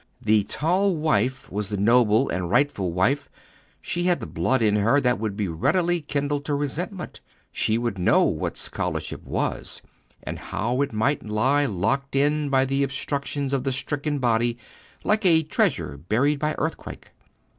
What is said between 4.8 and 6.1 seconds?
that would be readily